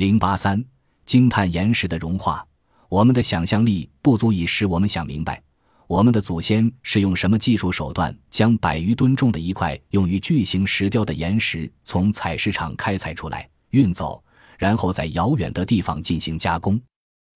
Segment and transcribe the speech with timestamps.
[0.00, 0.64] 零八三，
[1.04, 2.42] 惊叹岩石的融化。
[2.88, 5.42] 我们的想象力不足以使我们想明白，
[5.86, 14.24] 我们的祖先是用什么技术手段将百余吨重的一块用于巨型石雕的岩石从采石场开采出来、运走，
[14.56, 16.80] 然后在遥远的地方进行加工。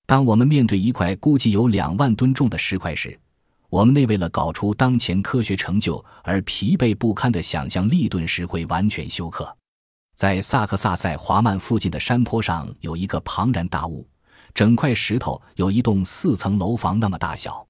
[0.06, 3.20] 当我们面对一块估计有两万吨重的石块时，
[3.68, 9.54] 我们那为了搞出当前科学成就而疲惫不堪的想象力顿时会完全休克。
[10.14, 14.08] 在萨克萨塞华曼附近的山坡上有一个庞然大物，
[14.54, 17.66] 整块石头有一栋四层楼房那么大小。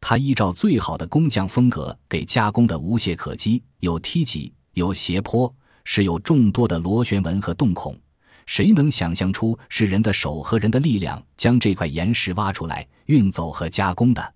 [0.00, 5.52] 它依照最好的工匠风格给加工的无懈可击，有梯级，有斜坡，
[5.84, 7.98] 是有众多的螺旋纹和洞孔。
[8.46, 14.34] 谁能想象出是人的手和人的力量将这块岩石挖出来、运走和加工的？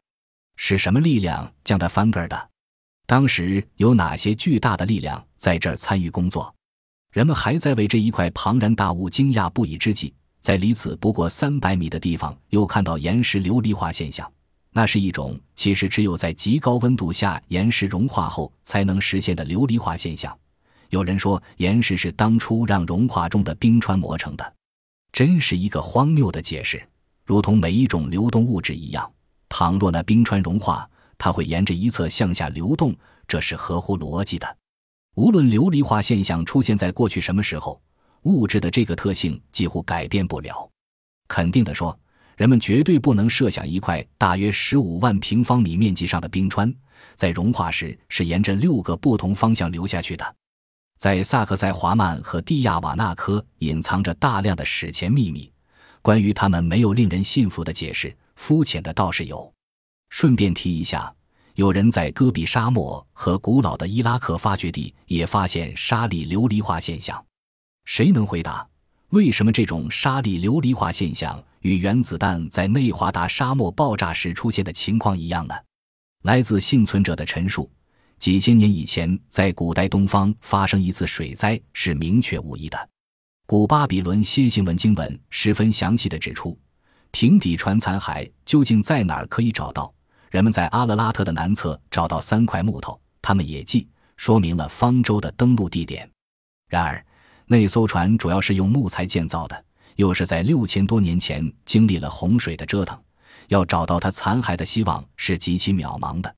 [0.57, 2.51] 是什么力量将它翻个的？
[3.07, 6.54] 当时有哪些巨大的力量在这儿参与工作？
[7.15, 14.29] 人们还在为这一块庞然大物惊讶不已之际，在离此不过三百米的地方，又看到岩石琉璃化现象。
[14.73, 20.37] 那是一种其实只有在极高温度下岩石融化后才能实现的琉璃化现象。
[20.91, 24.55] 有人说，岩石是当初让融化中的冰川磨成的，
[25.13, 26.83] 真是一个荒谬的解释。
[27.25, 29.09] 如同每一种流动物质一样，
[29.49, 32.93] 倘若那冰川融化，它会沿着一侧向下流动，
[33.29, 34.57] 这是合乎逻辑的。
[35.15, 37.81] 无论琉璃化现象出现在过去什么时候，
[38.23, 40.69] 物质的这个特性几乎改变不了。
[41.29, 41.97] 肯定的说，
[42.37, 46.73] 人们绝对不能设想一块大约十五万平方米面积上的冰川，
[47.15, 50.37] 在融化时是沿着六个不同方向流下去的。
[50.99, 55.51] 在萨克塞华曼和蒂亚瓦纳科隐藏着大量的史前秘密，
[56.03, 59.53] 关于他们没有令人信服的解释，肤浅的倒是有。
[60.11, 61.15] 顺便提一下。
[61.55, 67.25] 有人在戈壁沙漠和古老的伊拉克发掘地也发现沙粒琉璃化现象，
[67.85, 68.67] 谁能回答
[69.11, 75.55] 为什么这种沙粒琉璃化现象与原子弹在内华达沙漠爆炸时出现的情况一样呢？
[76.25, 77.71] 来自幸存者的陈述：
[78.19, 82.89] 几千年以前，在古代东方发生一次水灾是明确无疑的。
[83.47, 86.59] 古巴比伦楔形文经文十分详细的指出，
[87.13, 89.95] 平底船残骸究竟在哪儿可以找到。
[90.35, 96.11] 人们在阿勒拉特的南侧找到三块木头，他们也记说明了方舟的登陆地点。
[96.69, 97.07] 然而，
[97.47, 99.65] 那艘船主要是用木材建造的，
[99.95, 103.01] 又是在六千多年前经历了洪水的折腾，
[103.47, 106.35] 要找到它残骸的希望是极其渺茫的。